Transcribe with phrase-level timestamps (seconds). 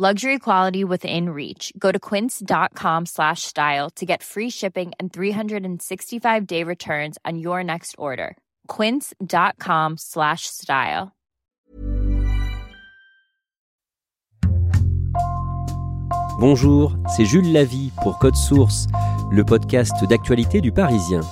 [0.00, 1.72] Luxury quality within reach.
[1.76, 7.64] Go to quince.com slash style to get free shipping and 365 day returns on your
[7.64, 8.36] next order.
[8.68, 11.10] Quince.com slash style.
[16.38, 18.86] Bonjour, c'est Jules Lavie pour Code Source,
[19.32, 21.22] le podcast d'actualité du Parisien.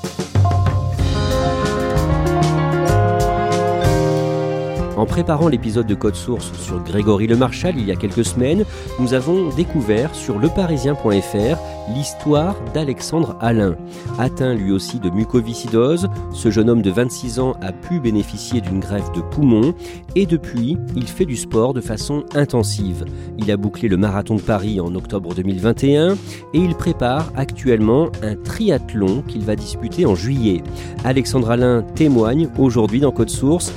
[4.96, 8.64] En préparant l'épisode de Code Source sur Grégory Le Marchal il y a quelques semaines,
[8.98, 11.58] nous avons découvert sur leparisien.fr
[11.94, 13.76] l'histoire d'Alexandre Alain.
[14.18, 18.80] Atteint lui aussi de mucoviscidose, ce jeune homme de 26 ans a pu bénéficier d'une
[18.80, 19.74] greffe de poumon
[20.14, 23.04] et depuis, il fait du sport de façon intensive.
[23.38, 26.16] Il a bouclé le marathon de Paris en octobre 2021 et
[26.54, 30.62] il prépare actuellement un triathlon qu'il va disputer en juillet.
[31.04, 33.72] Alexandre Alain témoigne aujourd'hui dans Code Source.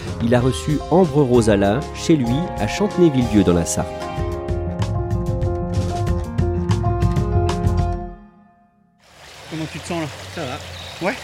[1.13, 3.87] Rosala, chez lui, à Chantenay-Villedieu dans la Sarthe.
[9.49, 11.07] Comment tu te sens là Ça va.
[11.07, 11.15] Ouais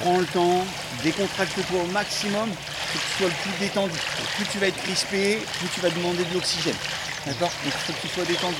[0.00, 0.64] Prends le temps,
[1.02, 3.98] décontracte-toi au maximum pour que tu sois le plus détendu.
[4.36, 6.74] Plus tu vas être crispé, plus tu vas demander de l'oxygène.
[7.26, 7.48] D'accord?
[7.48, 8.56] Donc il faut que tu sois détendu.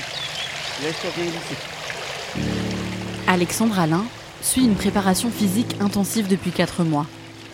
[0.81, 1.57] Laisse-toi bien glisser.
[3.27, 4.05] Alexandre Alain
[4.41, 7.05] suit une préparation physique intensive depuis 4 mois.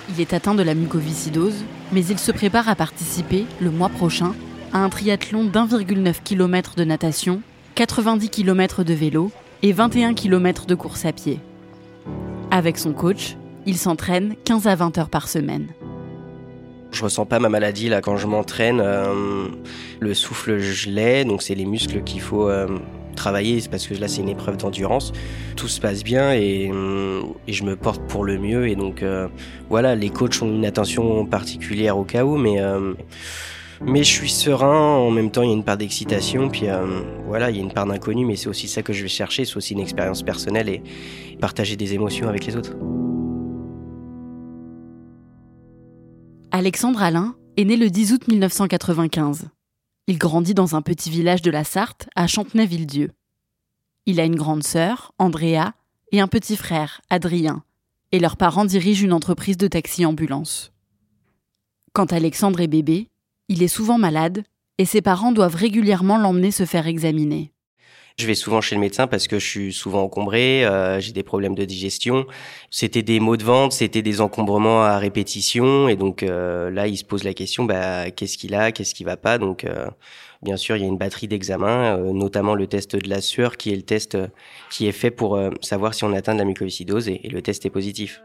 [0.10, 4.34] Il est atteint de la mucoviscidose, mais il se prépare à participer, le mois prochain,
[4.74, 7.42] à un triathlon d'1,9 km de natation,
[7.76, 9.32] 90 km de vélo
[9.62, 11.40] et 21 km de course à pied.
[12.52, 15.68] Avec son coach, il s'entraîne 15 à 20 heures par semaine.
[16.92, 18.80] Je ressens pas ma maladie là quand je m'entraîne.
[18.84, 19.48] Euh,
[20.00, 22.68] le souffle, je l'ai, donc c'est les muscles qu'il faut euh,
[23.16, 25.12] travailler, c'est parce que là c'est une épreuve d'endurance.
[25.56, 29.04] Tout se passe bien et, euh, et, je me porte pour le mieux et donc
[29.04, 29.28] euh,
[29.70, 32.94] voilà, les coachs ont une attention particulière au cas où, mais euh,
[33.86, 34.96] mais je suis serein.
[34.98, 36.68] En même temps, il y a une part d'excitation, puis
[37.28, 39.44] voilà, il y a une part d'inconnu, mais c'est aussi ça que je vais chercher,
[39.44, 40.82] c'est aussi une expérience personnelle et
[41.42, 42.76] partager des émotions avec les autres.
[46.52, 49.50] Alexandre Alain est né le 10 août 1995.
[50.08, 53.12] Il grandit dans un petit village de la Sarthe, à Chantenay-Villedieu.
[54.06, 55.74] Il a une grande sœur, Andrea,
[56.12, 57.64] et un petit frère, Adrien,
[58.12, 60.74] et leurs parents dirigent une entreprise de taxi-ambulance.
[61.94, 63.10] Quand Alexandre est bébé,
[63.48, 64.44] il est souvent malade,
[64.78, 67.53] et ses parents doivent régulièrement l'emmener se faire examiner.
[68.20, 71.24] Je vais souvent chez le médecin parce que je suis souvent encombré, euh, j'ai des
[71.24, 72.28] problèmes de digestion.
[72.70, 76.96] C'était des maux de ventre, c'était des encombrements à répétition, et donc euh, là, il
[76.96, 79.40] se pose la question, bah, qu'est-ce qu'il a, qu'est-ce qui va pas?
[79.40, 79.88] Donc, euh,
[80.44, 83.74] bien sûr, il y a une batterie d'examens, notamment le test de la sueur, qui
[83.74, 84.16] est le test
[84.70, 87.72] qui est fait pour savoir si on atteint de la mucoviscidose, et le test est
[87.72, 88.22] positif.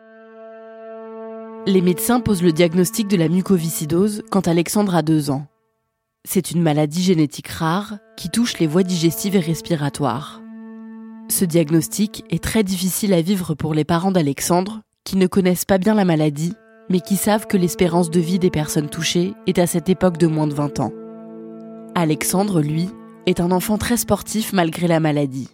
[1.66, 5.46] Les médecins posent le diagnostic de la mucoviscidose quand Alexandre a deux ans.
[6.26, 10.42] C'est une maladie génétique rare qui touche les voies digestives et respiratoires.
[11.30, 15.78] Ce diagnostic est très difficile à vivre pour les parents d'Alexandre, qui ne connaissent pas
[15.78, 16.54] bien la maladie,
[16.90, 20.26] mais qui savent que l'espérance de vie des personnes touchées est à cette époque de
[20.26, 20.92] moins de 20 ans.
[21.94, 22.88] Alexandre, lui,
[23.26, 25.48] est un enfant très sportif malgré la maladie.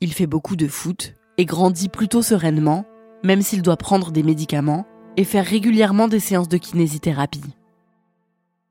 [0.00, 2.84] Il fait beaucoup de foot et grandit plutôt sereinement,
[3.22, 4.86] même s'il doit prendre des médicaments
[5.16, 7.42] et faire régulièrement des séances de kinésithérapie.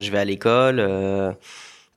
[0.01, 1.33] Je vais à l'école, euh,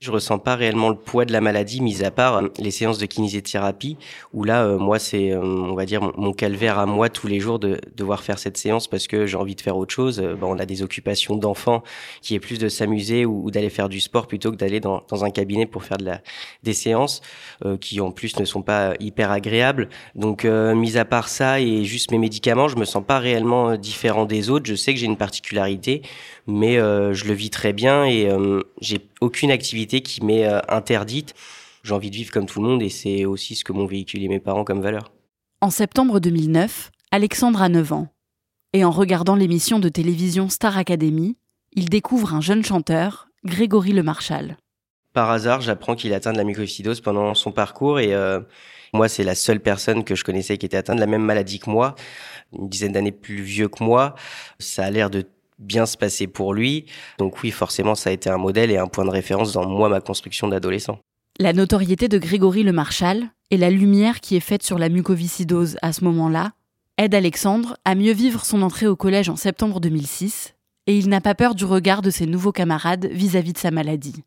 [0.03, 2.99] je ressens pas réellement le poids de la maladie, mis à part euh, les séances
[2.99, 3.97] de kinésithérapie,
[4.33, 7.39] où là, euh, moi, c'est, euh, on va dire, mon, calvaire à moi tous les
[7.39, 10.21] jours de, devoir faire cette séance parce que j'ai envie de faire autre chose.
[10.41, 11.85] Bon, on a des occupations d'enfants
[12.21, 15.25] qui est plus de s'amuser ou, d'aller faire du sport plutôt que d'aller dans, dans,
[15.25, 16.21] un cabinet pour faire de la,
[16.65, 17.23] des séances
[17.81, 19.89] qui, en plus, ne sont pas hyper agréables.
[20.17, 24.25] Donc, mis à part ça et juste mes médicaments, je me sens pas réellement différent
[24.25, 24.67] des autres.
[24.67, 26.03] Je sais que j'ai une particularité,
[26.47, 28.29] mais je le vis très bien et
[28.81, 31.35] j'ai aucune activité qui m'est euh, interdite.
[31.85, 34.29] J'ai envie de vivre comme tout le monde et c'est aussi ce que m'ont véhiculé
[34.29, 35.13] mes parents comme valeur.
[35.61, 38.09] En septembre 2009, Alexandre a 9 ans.
[38.73, 41.37] Et en regardant l'émission de télévision Star Academy,
[41.73, 44.57] il découvre un jeune chanteur, Grégory Le Marchal.
[45.13, 48.41] Par hasard, j'apprends qu'il atteint de la mucoviscidose pendant son parcours et euh,
[48.95, 51.59] moi, c'est la seule personne que je connaissais qui était atteinte de la même maladie
[51.59, 51.95] que moi,
[52.53, 54.15] une dizaine d'années plus vieux que moi.
[54.59, 55.27] Ça a l'air de
[55.63, 56.87] bien se passer pour lui.
[57.19, 59.89] Donc oui, forcément, ça a été un modèle et un point de référence dans moi,
[59.89, 60.99] ma construction d'adolescent.
[61.39, 65.79] La notoriété de Grégory Le Marchal et la lumière qui est faite sur la mucoviscidose
[65.81, 66.53] à ce moment-là
[66.99, 70.55] aide Alexandre à mieux vivre son entrée au collège en septembre 2006
[70.87, 74.25] et il n'a pas peur du regard de ses nouveaux camarades vis-à-vis de sa maladie.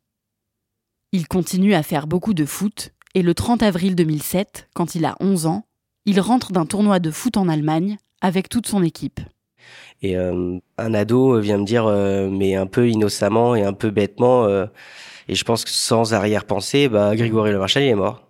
[1.12, 5.16] Il continue à faire beaucoup de foot et le 30 avril 2007, quand il a
[5.20, 5.66] 11 ans,
[6.06, 9.20] il rentre d'un tournoi de foot en Allemagne avec toute son équipe.
[10.02, 13.90] Et euh, un ado vient me dire, euh, mais un peu innocemment et un peu
[13.92, 14.66] bêtement, euh,
[15.28, 18.22] et je pense que sans arrière-pensée, bah, Grégory Le Marchal, il est mort.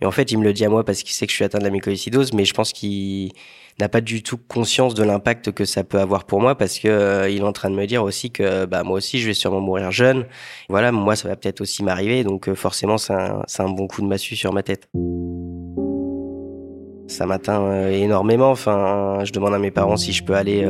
[0.00, 1.44] Et en fait, il me le dit à moi parce qu'il sait que je suis
[1.44, 3.32] atteint de la mucoviscidose, mais je pense qu'il
[3.80, 6.88] n'a pas du tout conscience de l'impact que ça peut avoir pour moi parce que
[6.88, 9.34] euh, il est en train de me dire aussi que bah moi aussi je vais
[9.34, 10.26] sûrement mourir jeune.
[10.68, 14.06] Voilà, moi ça va peut-être aussi m'arriver, donc euh, forcément c'est un bon coup de
[14.06, 14.88] massue sur ma tête
[17.06, 18.50] ça m'atteint euh, énormément.
[18.50, 20.66] Enfin, je demande à mes parents si je peux aller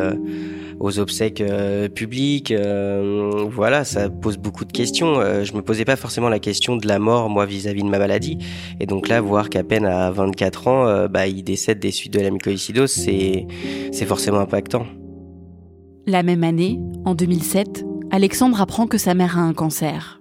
[0.81, 2.51] aux obsèques euh, publiques.
[2.51, 5.21] Euh, voilà, ça pose beaucoup de questions.
[5.21, 7.99] Euh, je me posais pas forcément la question de la mort, moi, vis-à-vis de ma
[7.99, 8.39] maladie.
[8.81, 12.21] Et donc là, voir qu'à peine à 24 ans, bah, il décède des suites de
[12.21, 13.47] la mucoviscidose, c'est,
[13.93, 14.87] c'est forcément impactant.
[16.07, 20.21] La même année, en 2007, Alexandre apprend que sa mère a un cancer.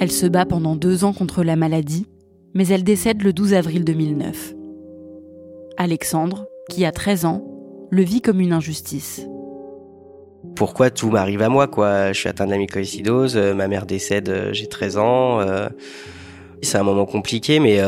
[0.00, 2.06] Elle se bat pendant deux ans contre la maladie,
[2.54, 4.54] mais elle décède le 12 avril 2009.
[5.82, 7.44] Alexandre, qui a 13 ans,
[7.90, 9.26] le vit comme une injustice
[10.56, 12.12] pourquoi tout m'arrive à moi quoi?
[12.12, 15.40] Je suis atteint de la mycoïcidose, euh, ma mère décède, euh, j'ai 13 ans.
[15.40, 15.68] Euh,
[16.62, 17.80] c'est un moment compliqué, mais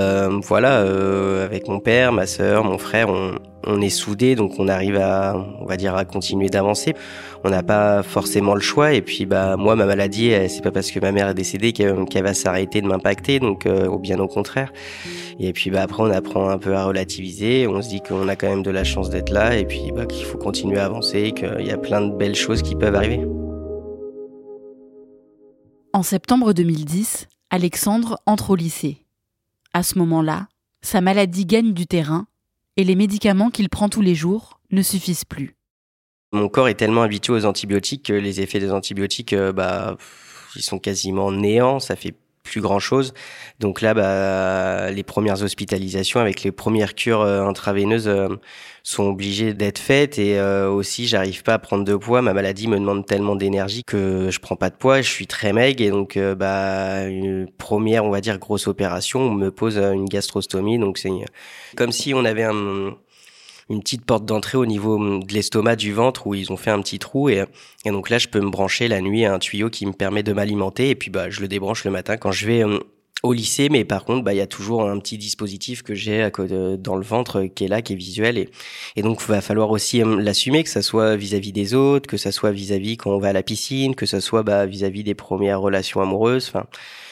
[0.43, 0.79] voilà,
[1.45, 3.35] avec mon père, ma sœur, mon frère, on,
[3.67, 6.95] on est soudés, donc on arrive à, on va dire, à continuer d'avancer.
[7.45, 8.93] On n'a pas forcément le choix.
[8.93, 12.23] Et puis, bah, moi, ma maladie, c'est pas parce que ma mère est décédée qu'elle
[12.23, 14.73] va s'arrêter de m'impacter, donc euh, bien au contraire.
[15.39, 17.67] Et puis, bah, après, on apprend un peu à relativiser.
[17.67, 20.07] On se dit qu'on a quand même de la chance d'être là, et puis, bah,
[20.07, 23.21] qu'il faut continuer à avancer, qu'il y a plein de belles choses qui peuvent arriver.
[25.93, 29.05] En septembre 2010, Alexandre entre au lycée.
[29.73, 30.49] À ce moment-là,
[30.83, 32.27] sa maladie gagne du terrain
[32.77, 35.57] et les médicaments qu'il prend tous les jours ne suffisent plus.
[36.33, 39.97] Mon corps est tellement habitué aux antibiotiques que les effets des antibiotiques, euh, bah,
[40.57, 41.79] ils sont quasiment néants.
[41.79, 42.15] Ça fait
[42.45, 43.15] plus grand chose.
[43.59, 48.29] Donc là, bah, les premières hospitalisations avec les premières cures euh, intraveineuses euh,
[48.85, 52.23] sont obligées d'être faites et euh, aussi j'arrive pas à prendre de poids.
[52.23, 55.01] Ma maladie me demande tellement d'énergie que je prends pas de poids.
[55.01, 59.35] Je suis très maigre et donc bah une première, on va dire grosse opération, on
[59.35, 60.79] me pose une gastrostomie.
[60.79, 61.11] Donc c'est
[61.77, 62.95] comme si on avait un
[63.71, 66.71] une petite porte d'entrée au niveau hum, de l'estomac, du ventre, où ils ont fait
[66.71, 67.29] un petit trou.
[67.29, 67.45] Et,
[67.85, 70.23] et donc là, je peux me brancher la nuit à un tuyau qui me permet
[70.23, 70.91] de m'alimenter.
[70.91, 72.81] Et puis, bah, je le débranche le matin quand je vais hum,
[73.23, 76.29] au lycée, mais par contre, bah, il y a toujours un petit dispositif que j'ai
[76.79, 78.51] dans le ventre qui est là, qui est visuel, et,
[78.97, 82.33] et donc va falloir aussi hum, l'assumer, que ça soit vis-à-vis des autres, que ça
[82.33, 85.61] soit vis-à-vis quand on va à la piscine, que ça soit bah, vis-à-vis des premières
[85.61, 86.49] relations amoureuses.
[86.49, 86.67] Enfin,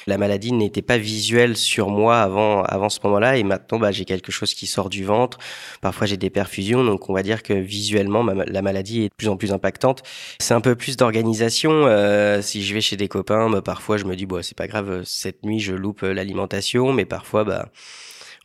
[0.06, 4.04] la maladie n'était pas visuelle sur moi avant avant ce moment-là et maintenant bah, j'ai
[4.04, 5.38] quelque chose qui sort du ventre.
[5.80, 9.28] Parfois j'ai des perfusions donc on va dire que visuellement la maladie est de plus
[9.28, 10.02] en plus impactante.
[10.40, 11.70] C'est un peu plus d'organisation.
[11.86, 14.66] Euh, si je vais chez des copains, bah, parfois je me dis bon c'est pas
[14.66, 17.68] grave cette nuit je loupe l'alimentation mais parfois bah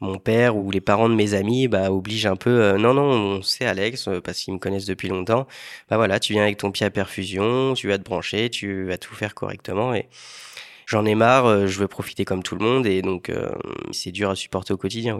[0.02, 3.42] mon père ou les parents de mes amis bah obligent un peu euh, non non
[3.42, 5.48] c'est Alex euh, parce qu'ils me connaissent depuis longtemps
[5.90, 8.98] bah voilà tu viens avec ton pied à perfusion tu vas te brancher tu vas
[8.98, 10.08] tout faire correctement et
[10.88, 13.50] j'en ai marre, euh, je veux profiter comme tout le monde et donc euh,
[13.92, 15.20] c'est dur à supporter au quotidien.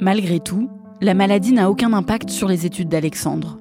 [0.00, 0.68] Malgré tout,
[1.00, 3.58] la maladie n'a aucun impact sur les études d'Alexandre.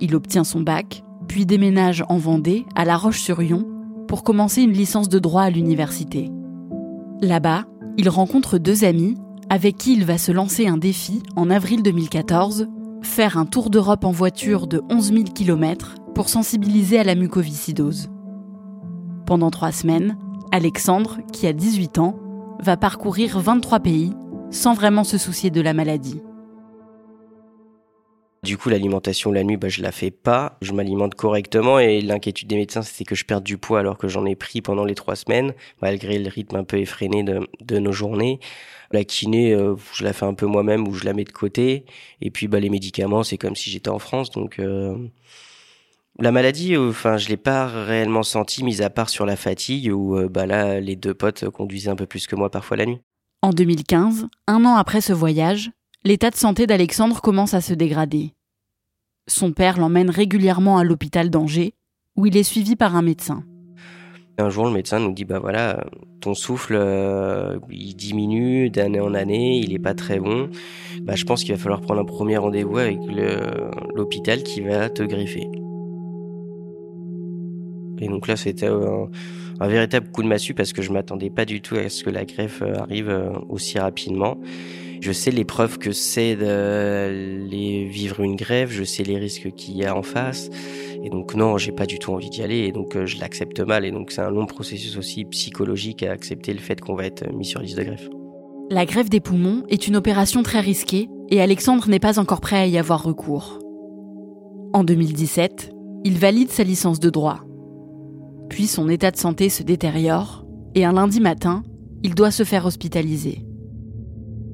[0.00, 3.66] Il obtient son bac, puis déménage en Vendée, à La Roche-sur-Yon,
[4.08, 6.30] pour commencer une licence de droit à l'université.
[7.22, 7.64] Là-bas,
[7.96, 9.16] il rencontre deux amis
[9.48, 12.68] avec qui il va se lancer un défi en avril 2014,
[13.02, 18.10] faire un tour d'Europe en voiture de 11 000 km pour sensibiliser à la mucoviscidose.
[19.26, 20.16] Pendant trois semaines,
[20.52, 22.16] Alexandre, qui a 18 ans,
[22.60, 24.12] va parcourir 23 pays
[24.52, 26.22] sans vraiment se soucier de la maladie.
[28.44, 30.56] Du coup, l'alimentation la nuit, bah, je la fais pas.
[30.62, 34.06] Je m'alimente correctement et l'inquiétude des médecins, c'était que je perde du poids alors que
[34.06, 37.90] j'en ai pris pendant les trois semaines, malgré le rythme un peu effréné de, nos
[37.90, 38.38] journées.
[38.92, 41.84] La kiné, euh, je la fais un peu moi-même ou je la mets de côté.
[42.20, 44.60] Et puis, bah, les médicaments, c'est comme si j'étais en France, donc.
[44.60, 44.96] Euh,
[46.18, 49.92] la maladie, euh, enfin, je l'ai pas réellement senti, mis à part sur la fatigue,
[49.92, 52.86] où euh, bah là, les deux potes conduisaient un peu plus que moi parfois la
[52.86, 53.00] nuit.
[53.42, 55.70] En 2015, un an après ce voyage,
[56.04, 58.32] l'état de santé d'Alexandre commence à se dégrader.
[59.28, 61.74] Son père l'emmène régulièrement à l'hôpital d'Angers,
[62.16, 63.44] où il est suivi par un médecin.
[64.38, 65.84] Un jour, le médecin nous dit bah voilà,
[66.20, 70.50] ton souffle euh, il diminue d'année en année, il est pas très bon.
[71.02, 72.98] Bah je pense qu'il va falloir prendre un premier rendez-vous avec
[73.94, 75.48] l'hôpital qui va te greffer.
[77.98, 81.60] Et donc là, c'était un, véritable coup de massue parce que je m'attendais pas du
[81.60, 84.38] tout à ce que la greffe euh, arrive euh, aussi rapidement.
[85.00, 87.44] Je sais l'épreuve que c'est de
[87.88, 90.50] vivre une grève, je sais les risques qu'il y a en face.
[91.04, 93.60] Et donc non, j'ai pas du tout envie d'y aller et donc euh, je l'accepte
[93.60, 93.84] mal.
[93.84, 97.30] Et donc c'est un long processus aussi psychologique à accepter le fait qu'on va être
[97.32, 98.08] mis sur liste de greffe.
[98.70, 102.56] La greffe des poumons est une opération très risquée et Alexandre n'est pas encore prêt
[102.56, 103.60] à y avoir recours.
[104.72, 105.70] En 2017,
[106.04, 107.45] il valide sa licence de droit.
[108.48, 111.64] Puis son état de santé se détériore et un lundi matin,
[112.02, 113.42] il doit se faire hospitaliser.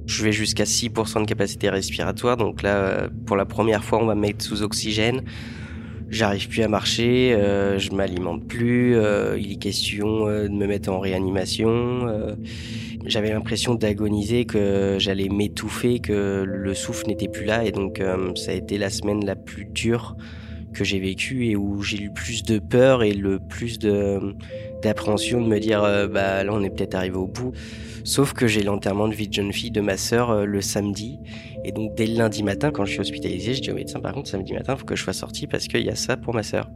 [0.07, 4.07] Je vais jusqu'à 6% de capacité respiratoire, donc là, euh, pour la première fois, on
[4.07, 5.23] va me mettre sous oxygène.
[6.13, 10.67] J'arrive plus à marcher, euh, je m'alimente plus, euh, il est question euh, de me
[10.67, 12.07] mettre en réanimation.
[13.07, 18.01] J'avais l'impression d'agoniser, que j'allais m'étouffer, que le souffle n'était plus là, et donc
[18.37, 20.15] ça a été la semaine la plus dure
[20.73, 24.35] que j'ai vécue et où j'ai eu le plus de peur et le plus de
[24.83, 27.53] d'appréhension de me dire bah là on est peut-être arrivé au bout.
[28.05, 31.21] Sauf que j'ai l'enterrement de vie de jeune fille de ma sœur euh, le samedi.
[31.65, 34.13] Et donc dès le lundi matin, quand je suis hospitalisé, je dis au médecin, par
[34.13, 36.43] contre, samedi matin, faut que je sois sorti parce qu'il y a ça pour ma
[36.43, 36.69] sœur.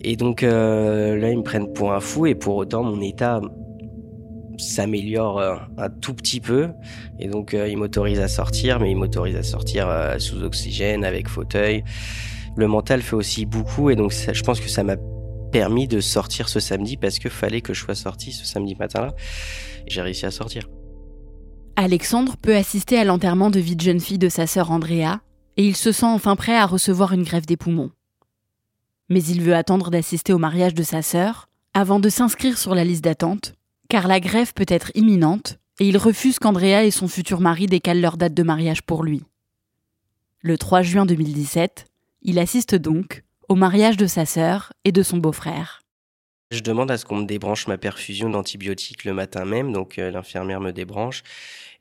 [0.00, 3.40] Et donc euh, là, ils me prennent pour un fou et pour autant, mon état
[4.58, 6.68] s'améliore euh, un tout petit peu.
[7.18, 9.88] Et donc, ils m'autorisent à sortir, mais ils m'autorisent à sortir
[10.18, 11.82] sous oxygène, avec fauteuil.
[12.58, 14.96] Le mental fait aussi beaucoup et donc je pense que ça m'a
[15.52, 19.14] permis de sortir ce samedi parce que fallait que je sois sorti ce samedi matin-là.
[19.86, 20.68] J'ai réussi à sortir.
[21.76, 25.20] Alexandre peut assister à l'enterrement de vie de jeune fille de sa sœur Andrea
[25.56, 27.92] et il se sent enfin prêt à recevoir une greffe des poumons.
[29.08, 32.82] Mais il veut attendre d'assister au mariage de sa sœur avant de s'inscrire sur la
[32.82, 33.54] liste d'attente,
[33.88, 38.00] car la greffe peut être imminente et il refuse qu'Andrea et son futur mari décalent
[38.00, 39.22] leur date de mariage pour lui.
[40.40, 41.84] Le 3 juin 2017,
[42.22, 45.82] il assiste donc au mariage de sa sœur et de son beau-frère.
[46.50, 50.10] Je demande à ce qu'on me débranche ma perfusion d'antibiotiques le matin même, donc euh,
[50.10, 51.22] l'infirmière me débranche.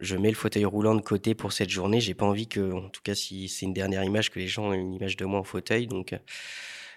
[0.01, 2.01] Je mets le fauteuil roulant de côté pour cette journée.
[2.01, 4.73] J'ai pas envie que, en tout cas, si c'est une dernière image, que les gens
[4.73, 5.87] aient une image de moi en fauteuil.
[5.87, 6.17] Donc, euh,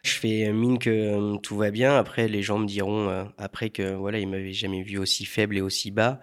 [0.02, 1.96] je fais mine que euh, tout va bien.
[1.96, 5.60] Après, les gens me diront après que voilà, ils m'avaient jamais vu aussi faible et
[5.60, 6.20] aussi bas.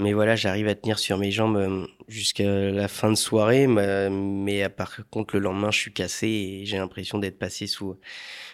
[0.00, 3.66] Mais voilà, j'arrive à tenir sur mes jambes euh, jusqu'à la fin de soirée.
[3.66, 7.98] Mais par contre, le lendemain, je suis cassé et j'ai l'impression d'être passé sous,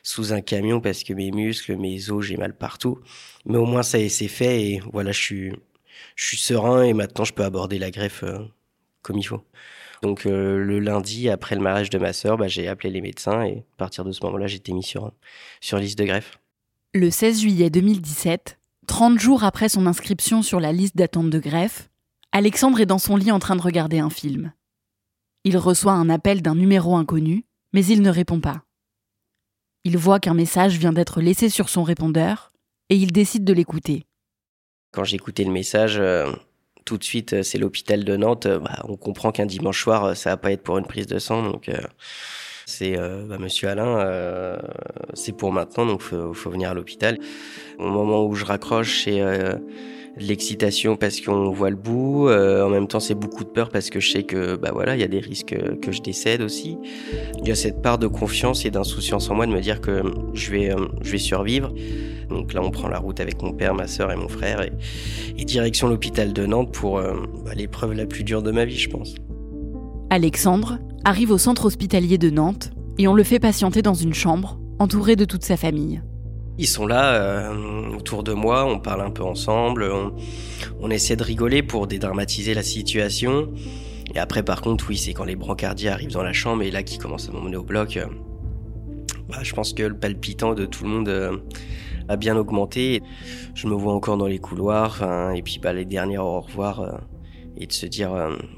[0.02, 2.98] sous un camion parce que mes muscles, mes os, j'ai mal partout.
[3.44, 5.52] Mais au moins, ça c'est fait et voilà, je suis,
[6.16, 8.38] je suis serein et maintenant, je peux aborder la greffe euh,
[9.02, 9.44] comme il faut.
[10.02, 13.44] Donc euh, le lundi, après le mariage de ma sœur, bah, j'ai appelé les médecins
[13.44, 15.12] et à partir de ce moment-là, j'étais mis sur,
[15.60, 16.38] sur liste de greffe.
[16.94, 21.90] Le 16 juillet 2017, 30 jours après son inscription sur la liste d'attente de greffe,
[22.32, 24.52] Alexandre est dans son lit en train de regarder un film.
[25.44, 28.62] Il reçoit un appel d'un numéro inconnu, mais il ne répond pas.
[29.84, 32.52] Il voit qu'un message vient d'être laissé sur son répondeur
[32.88, 34.06] et il décide de l'écouter.
[34.92, 36.32] Quand j'ai écouté le message, euh,
[36.84, 38.46] tout de suite, euh, c'est l'hôpital de Nantes.
[38.46, 41.18] Euh, bah, on comprend qu'un dimanche soir, ça va pas être pour une prise de
[41.18, 41.70] sang, donc
[42.66, 44.56] c'est euh, bah, Monsieur Alain, euh,
[45.12, 47.18] c'est pour maintenant, donc faut, faut venir à l'hôpital.
[47.78, 49.54] Au moment où je raccroche, c'est euh,
[50.16, 52.28] l'excitation parce qu'on voit le bout.
[52.30, 55.00] en même temps, c'est beaucoup de peur parce que je sais que bah voilà, il
[55.00, 56.78] y a des risques que je décède aussi.
[57.40, 60.02] Il y a cette part de confiance et d'insouciance en moi de me dire que
[60.32, 60.70] je vais,
[61.02, 61.72] je vais survivre.
[62.28, 64.72] Donc là, on prend la route avec mon père, ma sœur et mon frère et,
[65.36, 68.90] et direction l'hôpital de Nantes pour bah, l'épreuve la plus dure de ma vie, je
[68.90, 69.14] pense.
[70.10, 74.58] Alexandre arrive au centre hospitalier de Nantes et on le fait patienter dans une chambre,
[74.78, 76.02] entouré de toute sa famille.
[76.56, 79.90] Ils sont là euh, autour de moi, on parle un peu ensemble,
[80.80, 83.48] on, essaie de rigoler pour dédramatiser la situation.
[84.14, 86.84] Et après, par contre, oui, c'est quand les brancardiers arrivent dans la chambre et là
[86.84, 87.96] qui commencent à m'emmener au bloc.
[87.96, 88.06] Euh,
[89.28, 91.38] bah, je pense que le palpitant de tout le monde euh,
[92.08, 93.02] a bien augmenté.
[93.54, 95.02] Je me vois encore dans les couloirs,
[95.34, 97.00] et puis bah, les derniers au revoir
[97.56, 98.10] et de se dire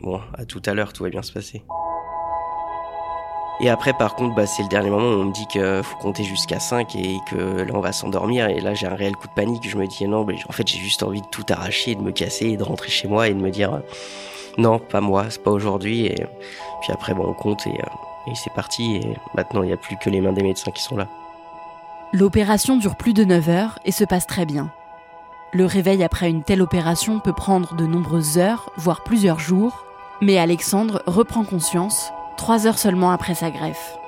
[0.02, 1.62] bon, à tout à l'heure, tout va bien se passer.
[3.58, 5.96] Et après, par contre, bah, c'est le dernier moment où on me dit qu'il faut
[5.98, 8.48] compter jusqu'à 5 et que là, on va s'endormir.
[8.48, 9.66] Et là, j'ai un réel coup de panique.
[9.66, 12.12] Je me dis, non, mais en fait, j'ai juste envie de tout arracher, de me
[12.12, 13.80] casser et de rentrer chez moi et de me dire, euh,
[14.58, 16.04] non, pas moi, c'est pas aujourd'hui.
[16.04, 16.26] Et
[16.82, 18.96] puis après, bon, on compte et, euh, et c'est parti.
[18.96, 21.08] Et maintenant, il n'y a plus que les mains des médecins qui sont là.
[22.12, 24.70] L'opération dure plus de 9 heures et se passe très bien.
[25.52, 29.84] Le réveil après une telle opération peut prendre de nombreuses heures, voire plusieurs jours,
[30.22, 33.98] Mais Alexandre reprend conscience trois heures seulement après sa greffe.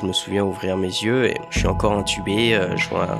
[0.00, 2.54] Je me souviens ouvrir mes yeux et je suis encore intubé.
[2.54, 3.18] Euh, je vois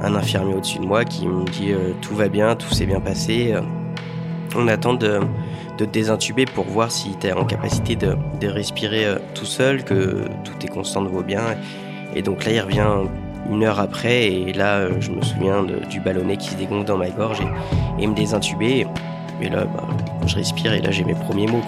[0.00, 3.00] un, infirmier au-dessus de moi qui me dit euh, tout va bien, tout s'est bien
[3.00, 3.52] passé.
[3.52, 3.60] Euh,
[4.56, 5.20] on attend de,
[5.76, 10.24] te désintuber pour voir si tu es en capacité de, de, respirer tout seul, que
[10.44, 11.42] tout est constant de vos bien.
[12.14, 13.08] Et donc là, il revient
[13.50, 17.10] une heure après et là, je me souviens du ballonnet qui se dégonfle dans ma
[17.10, 17.40] gorge
[17.98, 18.86] et, me désintuber.
[19.40, 19.86] Et là, bah,
[20.26, 21.62] je respire et là, j'ai mes premiers mots.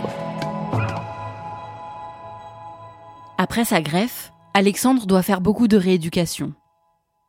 [3.39, 6.53] Après sa greffe, Alexandre doit faire beaucoup de rééducation.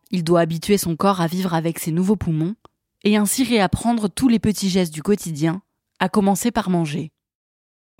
[0.09, 2.55] Il doit habituer son corps à vivre avec ses nouveaux poumons
[3.03, 5.61] et ainsi réapprendre tous les petits gestes du quotidien,
[5.99, 7.11] à commencer par manger.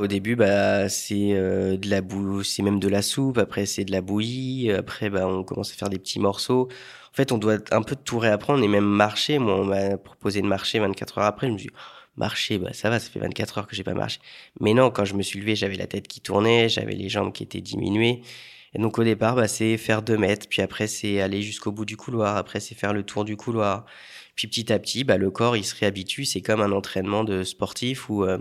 [0.01, 3.37] Au début, bah, c'est euh, de la bou c'est même de la soupe.
[3.37, 4.71] Après, c'est de la bouillie.
[4.71, 6.69] Après, bah, on commence à faire des petits morceaux.
[7.11, 9.37] En fait, on doit un peu tout réapprendre et même marcher.
[9.37, 11.47] Moi, on m'a proposé de marcher 24 heures après.
[11.47, 11.75] Je me suis dit,
[12.17, 14.19] marcher, bah, ça va, ça fait 24 heures que j'ai pas marché.
[14.59, 17.31] Mais non, quand je me suis levé, j'avais la tête qui tournait, j'avais les jambes
[17.31, 18.23] qui étaient diminuées.
[18.73, 21.85] Et donc au départ, bah, c'est faire deux mètres, puis après c'est aller jusqu'au bout
[21.85, 23.85] du couloir, après c'est faire le tour du couloir.
[24.35, 27.43] Puis petit à petit, bah, le corps il se réhabitue, c'est comme un entraînement de
[27.43, 28.37] sportif où euh,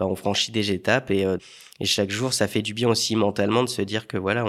[0.00, 1.36] bah, on franchit des étapes et, euh,
[1.78, 4.46] et, chaque jour ça fait du bien aussi mentalement de se dire que voilà,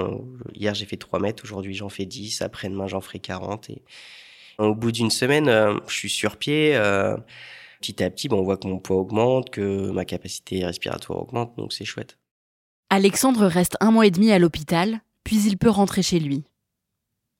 [0.53, 3.69] hier j'ai fait 3 mètres, aujourd'hui j'en fais 10, après-demain j'en ferai 40.
[3.69, 3.83] Et
[4.57, 6.71] au bout d'une semaine, euh, je suis sur pied.
[7.81, 11.73] petit à petit, on voit que mon poids augmente, que ma capacité respiratoire augmente, donc
[11.73, 12.17] c'est chouette.
[12.89, 16.45] Alexandre reste un mois et demi à l'hôpital, puis il peut rentrer chez lui.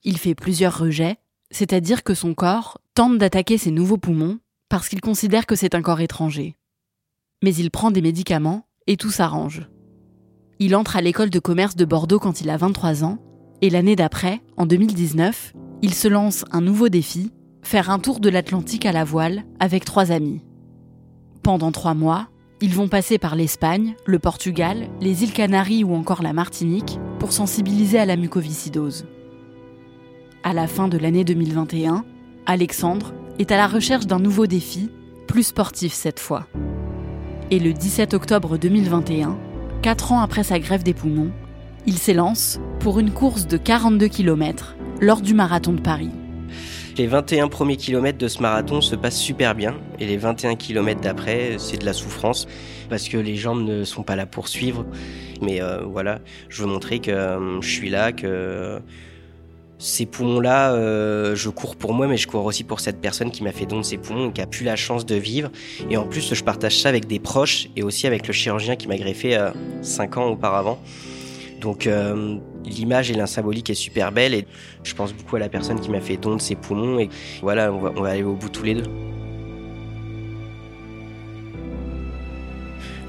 [0.04, 1.16] Il fait plusieurs rejets,
[1.50, 4.38] c'est-à-dire que son corps tente d'attaquer ses nouveaux poumons
[4.68, 6.56] parce qu'il considère que c'est un corps étranger.
[7.42, 9.68] Mais il prend des médicaments et tout s'arrange.
[10.58, 13.18] Il entre à l'école de commerce de Bordeaux quand il a 23 ans,
[13.62, 17.32] et l'année d'après, en 2019, il se lance un nouveau défi,
[17.62, 20.40] faire un tour de l'Atlantique à la voile avec trois amis.
[21.42, 22.28] Pendant trois mois,
[22.60, 27.32] ils vont passer par l'Espagne, le Portugal, les îles Canaries ou encore la Martinique pour
[27.32, 29.06] sensibiliser à la mucoviscidose.
[30.44, 32.04] À la fin de l'année 2021,
[32.46, 34.90] Alexandre est à la recherche d'un nouveau défi,
[35.26, 36.46] plus sportif cette fois.
[37.52, 39.38] Et le 17 octobre 2021,
[39.82, 41.30] 4 ans après sa grève des poumons,
[41.84, 46.08] il s'élance pour une course de 42 km lors du marathon de Paris.
[46.96, 51.02] Les 21 premiers kilomètres de ce marathon se passent super bien et les 21 kilomètres
[51.02, 52.48] d'après, c'est de la souffrance
[52.88, 54.86] parce que les jambes ne sont pas là pour suivre.
[55.42, 58.80] Mais euh, voilà, je veux montrer que euh, je suis là, que
[59.82, 63.42] ces poumons-là, euh, je cours pour moi, mais je cours aussi pour cette personne qui
[63.42, 65.50] m'a fait don de ses poumons et qui a plus la chance de vivre.
[65.90, 68.86] Et en plus, je partage ça avec des proches et aussi avec le chirurgien qui
[68.86, 69.36] m'a greffé
[69.82, 70.78] 5 ans auparavant.
[71.60, 74.46] Donc euh, l'image et l'insymbolique est super belle et
[74.82, 77.08] je pense beaucoup à la personne qui m'a fait don de ses poumons et
[77.40, 78.90] voilà, on va, on va aller au bout tous les deux.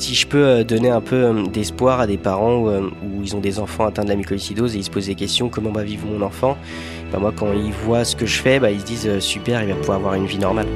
[0.03, 3.39] Si je peux euh, donner un peu euh, d'espoir à des parents où, ils ont
[3.39, 6.05] des enfants atteints de la mucoviscidose et ils se posent des questions comment va vivre
[6.05, 6.57] mon enfant,
[7.13, 9.69] bah moi quand ils voient ce que je fais, bah ils se disent super, il
[9.69, 10.67] va pouvoir avoir une vie normale.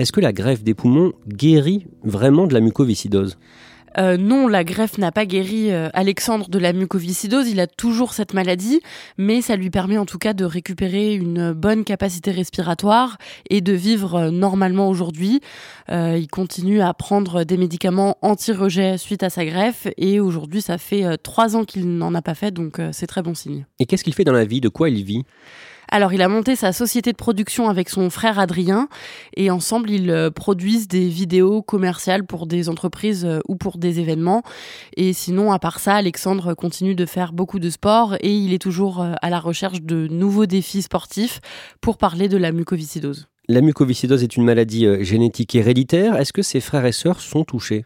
[0.00, 3.36] Est-ce que la greffe des poumons guérit vraiment de la mucoviscidose?
[3.98, 8.12] Euh, non, la greffe n'a pas guéri euh, Alexandre de la mucoviscidose, il a toujours
[8.14, 8.80] cette maladie,
[9.18, 13.18] mais ça lui permet en tout cas de récupérer une bonne capacité respiratoire
[13.50, 15.40] et de vivre euh, normalement aujourd'hui.
[15.88, 21.18] il continue à prendre des médicaments anti-rejet suite à sa greffe et aujourd'hui ça fait
[21.18, 23.66] trois ans qu'il n'en a pas fait, donc c'est très bon signe.
[23.80, 24.60] Et qu'est-ce qu'il fait dans la vie?
[24.60, 25.24] De quoi il vit?
[25.90, 28.88] Alors, il a monté sa société de production avec son frère Adrien
[29.36, 33.98] et ensemble, ils euh, produisent des vidéos commerciales pour des entreprises euh, ou pour des
[33.98, 34.44] événements.
[34.96, 38.60] Et sinon, à part ça, Alexandre continue de faire beaucoup de sport et il est
[38.60, 41.40] toujours euh, à la recherche de nouveaux défis sportifs
[41.80, 43.26] pour parler de la mucoviscidose.
[43.48, 46.16] La mucoviscidose est une maladie génétique héréditaire.
[46.16, 47.84] Est-ce que ses frères et sœurs sont touchés?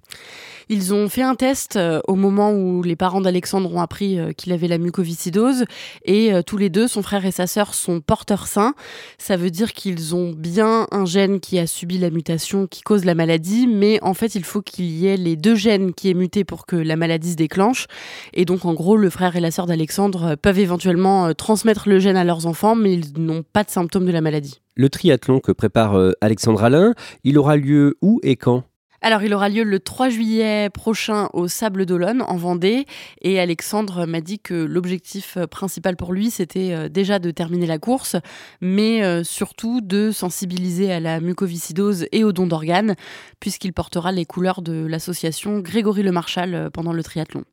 [0.68, 4.32] Ils ont fait un test euh, au moment où les parents d'Alexandre ont appris euh,
[4.32, 5.64] qu'il avait la mucoviscidose
[6.04, 8.74] et euh, tous les deux, son frère et sa sœur, sont porteurs sains.
[9.18, 13.04] Ça veut dire qu'ils ont bien un gène qui a subi la mutation qui cause
[13.04, 16.14] la maladie, mais en fait, il faut qu'il y ait les deux gènes qui aient
[16.14, 17.86] muté pour que la maladie se déclenche.
[18.32, 22.16] Et donc, en gros, le frère et la sœur d'Alexandre peuvent éventuellement transmettre le gène
[22.16, 24.60] à leurs enfants, mais ils n'ont pas de symptômes de la maladie.
[24.76, 28.64] Le triathlon que prépare Alexandre Alain, il aura lieu où et quand?
[29.06, 32.86] Alors, il aura lieu le 3 juillet prochain au Sable d'Olonne, en Vendée.
[33.20, 37.76] Et Alexandre m'a dit que l'objectif principal pour lui, c'était euh, déjà de terminer la
[37.76, 38.16] course,
[38.62, 42.94] mais euh, surtout de sensibiliser à la mucoviscidose et au don d'organes,
[43.40, 47.44] puisqu'il portera les couleurs de l'association Grégory Le Marchal euh, pendant le triathlon.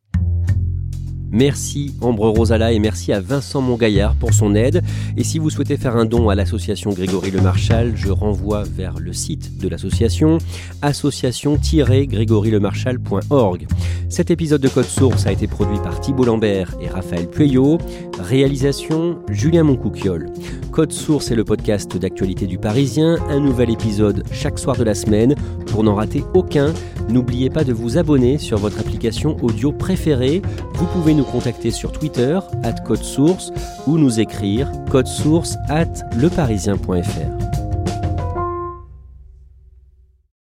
[1.32, 4.84] Merci Ambre Rosala et merci à Vincent Mongaillard pour son aide.
[5.16, 9.00] Et si vous souhaitez faire un don à l'association Grégory Le Marchal, je renvoie vers
[9.00, 10.40] le site de l'association,
[10.82, 13.68] association-grégorylemarchal.org.
[14.10, 17.78] Cet épisode de Code Source a été produit par Thibault Lambert et Raphaël Pueyo.
[18.20, 20.34] Réalisation Julien Moncouquiole.
[20.72, 24.96] Code Source est le podcast d'actualité du Parisien, un nouvel épisode chaque soir de la
[24.96, 25.36] semaine.
[25.72, 26.74] Pour n'en rater aucun,
[27.10, 30.42] n'oubliez pas de vous abonner sur votre application audio préférée.
[30.74, 33.52] Vous pouvez nous contacter sur Twitter, at Code Source,
[33.88, 34.70] ou nous écrire
[35.08, 37.51] source at leparisien.fr.